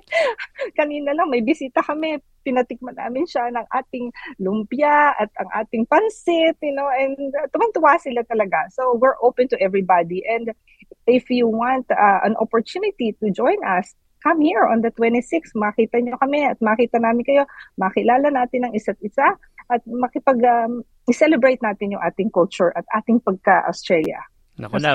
Kanina 0.80 1.12
lang, 1.12 1.28
may 1.28 1.44
bisita 1.44 1.84
kami. 1.84 2.16
Pinatikman 2.40 2.96
namin 2.96 3.28
siya 3.28 3.52
ng 3.52 3.66
ating 3.68 4.08
lumpia 4.40 5.12
at 5.20 5.28
ang 5.36 5.52
ating 5.52 5.84
pansit, 5.84 6.56
you 6.64 6.72
know, 6.72 6.88
and 6.88 7.20
uh, 7.36 7.44
tuwang-tuwa 7.52 8.00
sila 8.00 8.24
talaga. 8.24 8.72
So, 8.72 8.96
we're 8.96 9.20
open 9.20 9.52
to 9.52 9.60
everybody. 9.60 10.24
And 10.24 10.56
if 11.04 11.28
you 11.28 11.44
want 11.44 11.92
uh, 11.92 12.24
an 12.24 12.40
opportunity 12.40 13.12
to 13.20 13.28
join 13.28 13.60
us, 13.68 13.92
come 14.24 14.40
here 14.40 14.64
on 14.64 14.80
the 14.80 14.92
26th. 14.96 15.52
Makita 15.52 16.00
nyo 16.00 16.16
kami 16.16 16.48
at 16.48 16.56
makita 16.64 17.00
namin 17.00 17.24
kayo. 17.24 17.44
Makilala 17.76 18.32
natin 18.32 18.68
ang 18.68 18.72
isa't 18.72 19.00
isa 19.04 19.36
at 19.70 19.80
makipag 19.86 20.42
um, 20.42 20.82
i-celebrate 21.06 21.62
natin 21.62 21.94
yung 21.94 22.02
ating 22.02 22.28
culture 22.28 22.74
at 22.74 22.84
ating 22.98 23.22
pagka-Australia. 23.22 24.20
Nako 24.60 24.76
na, 24.76 24.92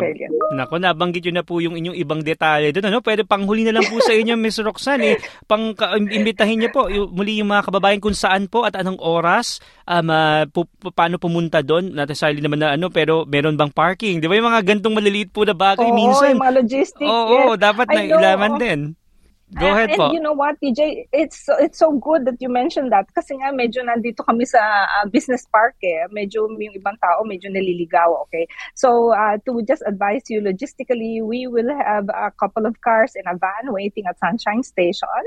nako 0.53 0.75
na, 0.77 0.93
banggit 0.93 1.25
yun 1.25 1.41
na 1.41 1.45
po 1.45 1.57
yung 1.57 1.73
inyong 1.73 1.97
ibang 1.97 2.21
detalye 2.21 2.69
doon. 2.69 2.93
Ano? 2.93 3.01
Pwede 3.01 3.25
panghuli 3.25 3.65
na 3.65 3.73
lang 3.73 3.89
po 3.89 3.97
sa 3.97 4.13
inyo, 4.13 4.37
Miss 4.37 4.61
Roxanne. 4.61 5.17
Eh. 5.17 5.17
Pang, 5.49 5.73
imbitahin 6.13 6.61
niyo 6.61 6.69
po 6.69 6.85
yung, 6.85 7.09
muli 7.09 7.41
yung 7.41 7.49
mga 7.49 7.73
kababayan 7.73 7.97
kung 7.97 8.13
saan 8.13 8.45
po 8.45 8.61
at 8.61 8.77
anong 8.77 9.01
oras, 9.01 9.57
um, 9.89 10.13
uh, 10.13 10.45
pu, 10.45 10.69
paano 10.93 11.17
pumunta 11.17 11.65
doon. 11.65 11.97
Necessarily 11.97 12.45
naman 12.45 12.61
na 12.61 12.77
ano, 12.77 12.93
pero 12.93 13.25
meron 13.25 13.57
bang 13.57 13.73
parking? 13.73 14.21
Di 14.21 14.29
ba 14.29 14.37
yung 14.37 14.53
mga 14.53 14.61
gantong 14.61 14.95
maliliit 15.01 15.33
po 15.33 15.41
na 15.49 15.57
bagay 15.57 15.89
Oo, 15.89 15.97
minsan? 15.97 16.29
Oo, 16.29 16.33
yung 16.37 16.43
mga 16.45 16.55
logistics. 16.61 17.09
Oo, 17.09 17.57
yes. 17.57 17.57
dapat 17.57 17.87
na 17.89 18.01
ilaman 18.05 18.53
din. 18.61 18.79
Go 19.53 19.69
ahead 19.69 19.93
and, 19.93 19.97
po. 19.97 20.05
And 20.09 20.13
you 20.17 20.19
know 20.19 20.33
what, 20.33 20.57
TJ, 20.57 21.05
it's 21.13 21.45
it's 21.61 21.77
so 21.77 21.93
good 22.01 22.25
that 22.25 22.41
you 22.41 22.49
mentioned 22.49 22.89
that 22.89 23.05
kasi 23.13 23.37
nga 23.37 23.53
medyo 23.53 23.85
nandito 23.85 24.25
kami 24.25 24.41
sa 24.41 24.89
uh, 24.89 25.05
business 25.05 25.45
park 25.53 25.77
eh. 25.85 26.09
Medyo 26.09 26.49
yung 26.49 26.73
ibang 26.73 26.97
tao 26.97 27.21
medyo 27.21 27.53
naliligaw, 27.53 28.25
okay? 28.25 28.49
So 28.73 29.13
uh, 29.13 29.37
to 29.45 29.61
just 29.61 29.85
advise 29.85 30.25
you 30.33 30.41
logistically, 30.41 31.21
we 31.21 31.45
will 31.45 31.69
have 31.69 32.09
a 32.09 32.33
couple 32.41 32.65
of 32.65 32.73
cars 32.81 33.13
in 33.13 33.21
a 33.29 33.37
van 33.37 33.69
waiting 33.69 34.09
at 34.09 34.17
Sunshine 34.17 34.65
Station. 34.65 35.21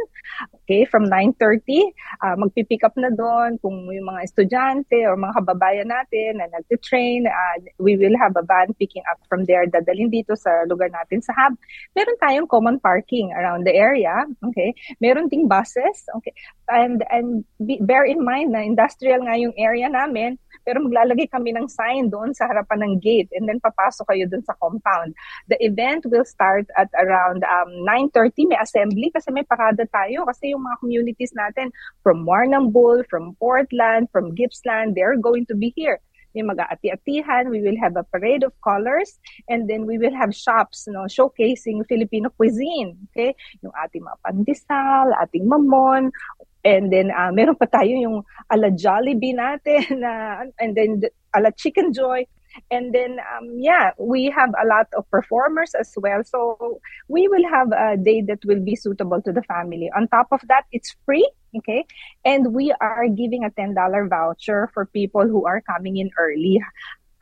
Okay, 0.67 0.83
from 0.83 1.07
9:30, 1.07 1.95
uh, 2.19 2.35
magpi-pick 2.43 2.83
up 2.83 2.99
na 2.99 3.15
doon 3.15 3.63
kung 3.63 3.87
yung 3.87 4.11
mga 4.11 4.27
estudyante 4.27 4.99
or 5.07 5.15
mga 5.15 5.47
kababayan 5.47 5.95
natin 5.95 6.43
na 6.43 6.51
nagte-train, 6.59 7.31
uh, 7.31 7.57
we 7.79 7.95
will 7.95 8.19
have 8.19 8.35
a 8.35 8.43
van 8.43 8.75
picking 8.83 9.07
up 9.15 9.23
from 9.31 9.47
there 9.47 9.63
dadalhin 9.71 10.11
dito 10.11 10.35
sa 10.35 10.67
lugar 10.67 10.91
natin 10.91 11.23
sa 11.23 11.31
hub. 11.39 11.55
Meron 11.95 12.19
tayong 12.19 12.49
common 12.51 12.83
parking 12.83 13.31
around 13.39 13.63
the 13.63 13.73
area 13.79 14.08
area, 14.09 14.25
okay? 14.45 14.75
Meron 15.01 15.29
ding 15.29 15.49
buses, 15.49 16.09
okay? 16.17 16.33
And 16.69 17.05
and 17.13 17.45
be, 17.61 17.79
bear 17.81 18.05
in 18.05 18.25
mind 18.25 18.53
na 18.53 18.65
industrial 18.65 19.25
nga 19.25 19.37
yung 19.37 19.53
area 19.57 19.89
namin, 19.89 20.41
pero 20.65 20.85
maglalagay 20.85 21.29
kami 21.33 21.53
ng 21.57 21.69
sign 21.69 22.09
doon 22.13 22.33
sa 22.33 22.49
harapan 22.49 22.85
ng 22.85 22.95
gate 23.01 23.29
and 23.33 23.49
then 23.49 23.61
papasok 23.61 24.09
kayo 24.13 24.25
doon 24.29 24.45
sa 24.45 24.57
compound. 24.61 25.17
The 25.49 25.57
event 25.65 26.05
will 26.09 26.25
start 26.25 26.69
at 26.77 26.93
around 26.97 27.45
um, 27.45 27.85
9.30. 27.85 28.53
May 28.53 28.61
assembly 28.61 29.09
kasi 29.13 29.33
may 29.33 29.45
parada 29.45 29.85
tayo 29.89 30.29
kasi 30.29 30.53
yung 30.53 30.65
mga 30.65 30.81
communities 30.81 31.33
natin 31.33 31.73
from 32.05 32.25
Warrnambool, 32.29 33.05
from 33.09 33.37
Portland, 33.41 34.13
from 34.13 34.37
Gippsland, 34.37 34.93
they're 34.93 35.17
going 35.17 35.49
to 35.49 35.57
be 35.57 35.73
here 35.73 36.01
may 36.39 36.47
mag-aati-atihan, 36.47 37.51
we 37.51 37.59
will 37.59 37.75
have 37.83 37.99
a 37.99 38.07
parade 38.07 38.47
of 38.47 38.55
colors, 38.63 39.19
and 39.51 39.67
then 39.67 39.87
we 39.87 39.99
will 39.99 40.15
have 40.15 40.31
shops 40.31 40.87
no, 40.87 41.11
showcasing 41.11 41.83
Filipino 41.91 42.31
cuisine. 42.31 42.95
Okay? 43.11 43.35
Yung 43.67 43.75
ating 43.75 44.07
mga 44.07 44.19
pandesal, 44.23 45.11
ating 45.19 45.51
mamon, 45.51 46.15
and 46.63 46.95
then 46.95 47.11
uh, 47.11 47.35
meron 47.35 47.59
pa 47.59 47.67
tayo 47.67 47.91
yung 47.91 48.23
ala 48.47 48.71
Jollibee 48.71 49.35
natin, 49.35 50.05
uh, 50.07 50.47
and 50.63 50.79
then 50.79 51.03
ala 51.35 51.51
Chicken 51.51 51.91
Joy. 51.91 52.23
And 52.71 52.91
then, 52.95 53.21
um, 53.23 53.61
yeah, 53.61 53.93
we 54.01 54.33
have 54.35 54.51
a 54.51 54.67
lot 54.67 54.89
of 54.97 55.09
performers 55.11 55.75
as 55.79 55.93
well. 55.97 56.25
So 56.25 56.81
we 57.07 57.29
will 57.29 57.47
have 57.47 57.71
a 57.71 57.97
day 57.97 58.23
that 58.27 58.43
will 58.45 58.59
be 58.59 58.75
suitable 58.75 59.23
to 59.23 59.33
the 59.33 59.43
family. 59.43 59.93
On 59.95 60.09
top 60.09 60.29
of 60.33 60.41
that, 60.49 60.65
it's 60.73 60.97
free. 61.05 61.29
Okay. 61.57 61.85
And 62.25 62.53
we 62.53 62.75
are 62.77 63.09
giving 63.09 63.45
a 63.45 63.51
$10 63.51 63.73
voucher 64.09 64.69
for 64.75 64.85
people 64.87 65.25
who 65.25 65.47
are 65.49 65.65
coming 65.65 65.97
in 65.97 66.11
early. 66.21 66.61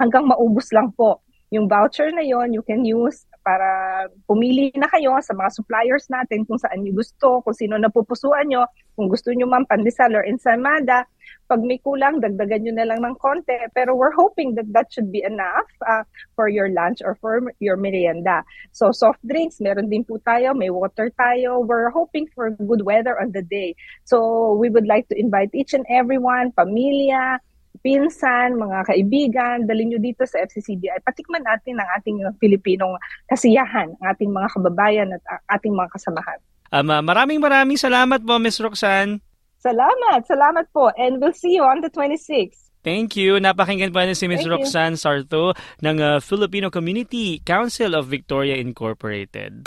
Hanggang 0.02 0.26
maubos 0.26 0.74
lang 0.74 0.92
po. 0.92 1.22
Yung 1.54 1.70
voucher 1.70 2.10
na 2.10 2.26
yon 2.26 2.50
you 2.50 2.62
can 2.66 2.82
use 2.82 3.22
para 3.46 4.10
pumili 4.26 4.74
na 4.74 4.90
kayo 4.90 5.14
sa 5.22 5.30
mga 5.30 5.54
suppliers 5.54 6.10
natin 6.10 6.42
kung 6.42 6.58
saan 6.58 6.82
nyo 6.82 6.98
gusto, 6.98 7.38
kung 7.46 7.54
sino 7.54 7.78
napupusuan 7.78 8.50
nyo, 8.50 8.66
kung 8.98 9.06
gusto 9.06 9.30
nyo 9.30 9.46
man 9.46 9.62
pandesal 9.70 10.10
or 10.18 10.26
ensaymada, 10.26 11.06
pag 11.46 11.62
may 11.62 11.78
kulang, 11.78 12.18
dagdagan 12.18 12.66
nyo 12.66 12.74
na 12.74 12.86
lang 12.86 13.00
ng 13.02 13.16
konti. 13.22 13.54
Pero 13.72 13.94
we're 13.94 14.14
hoping 14.14 14.54
that 14.58 14.66
that 14.74 14.90
should 14.90 15.10
be 15.14 15.22
enough 15.22 15.66
uh, 15.86 16.02
for 16.34 16.50
your 16.50 16.68
lunch 16.70 17.00
or 17.02 17.14
for 17.22 17.40
your 17.62 17.78
merienda. 17.78 18.42
So 18.74 18.90
soft 18.90 19.22
drinks, 19.22 19.62
meron 19.62 19.88
din 19.88 20.02
po 20.02 20.18
tayo, 20.22 20.52
may 20.52 20.70
water 20.70 21.10
tayo. 21.14 21.62
We're 21.62 21.90
hoping 21.90 22.26
for 22.34 22.50
good 22.58 22.82
weather 22.82 23.18
on 23.18 23.30
the 23.32 23.42
day. 23.42 23.78
So 24.04 24.52
we 24.58 24.68
would 24.68 24.86
like 24.86 25.08
to 25.10 25.16
invite 25.16 25.54
each 25.54 25.72
and 25.72 25.86
everyone, 25.88 26.52
pamilya, 26.52 27.38
pinsan, 27.86 28.56
mga 28.56 28.88
kaibigan, 28.88 29.56
dalhin 29.68 29.94
nyo 29.94 30.00
dito 30.02 30.26
sa 30.26 30.42
FCCBI. 30.42 31.06
Patikman 31.06 31.44
natin 31.44 31.78
ang 31.78 31.88
ating 32.00 32.18
Pilipinong 32.42 32.98
kasiyahan, 33.30 33.94
ang 34.00 34.06
ating 34.10 34.32
mga 34.32 34.48
kababayan 34.58 35.08
at 35.14 35.22
ating 35.54 35.70
mga 35.70 35.94
kasamahan. 35.94 36.38
Um, 36.74 36.90
maraming 36.90 37.38
maraming 37.38 37.78
salamat 37.78 38.18
po, 38.26 38.42
Ms. 38.42 38.58
Roxanne. 38.58 39.22
Salamat, 39.60 40.24
salamat 40.28 40.68
po. 40.70 40.92
And 40.94 41.18
we'll 41.18 41.36
see 41.36 41.56
you 41.56 41.64
on 41.64 41.80
the 41.80 41.90
26th. 41.90 42.66
Thank 42.86 43.18
you. 43.18 43.42
Napakinggan 43.42 43.90
po 43.90 43.98
na 43.98 44.14
si 44.14 44.30
Ms. 44.30 44.46
Roxanne 44.46 44.94
Sarto 44.94 45.58
ng 45.82 45.96
uh, 45.98 46.22
Filipino 46.22 46.70
Community 46.70 47.42
Council 47.42 47.98
of 47.98 48.06
Victoria 48.06 48.54
Incorporated. 48.62 49.66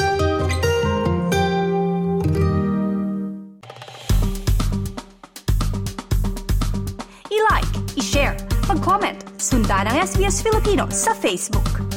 I-like, 7.28 7.74
i-share, 8.00 8.40
mag-comment, 8.72 9.20
sundan 9.36 9.92
ang 9.92 10.00
SBS 10.00 10.40
Filipino 10.40 10.88
sa 10.88 11.12
Facebook. 11.12 11.89